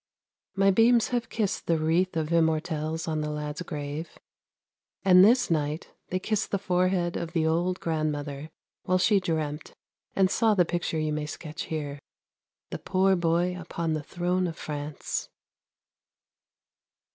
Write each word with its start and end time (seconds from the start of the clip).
My 0.55 0.71
beams 0.71 1.09
have 1.09 1.29
kissed 1.29 1.67
the 1.67 1.77
wreath 1.77 2.17
of 2.17 2.29
Immortelles 2.31 3.07
on 3.07 3.21
the 3.21 3.29
lad's 3.29 3.61
grave, 3.61 4.17
and 5.05 5.23
this 5.23 5.51
night 5.51 5.91
they 6.07 6.17
kissed 6.17 6.49
the 6.49 6.57
forehead 6.57 7.15
of 7.15 7.33
the 7.33 7.45
old 7.45 7.79
grandmother 7.79 8.49
while 8.81 8.97
she 8.97 9.19
dreamt 9.19 9.75
and 10.15 10.31
saw 10.31 10.55
the 10.55 10.65
picture 10.65 10.97
you 10.99 11.13
may 11.13 11.27
sketch 11.27 11.65
here,' 11.65 11.99
The 12.71 12.79
poor 12.79 13.15
boy 13.15 13.55
upon 13.55 13.93
the 13.93 14.01
throne 14.01 14.47
of 14.47 14.57
France 14.57 15.29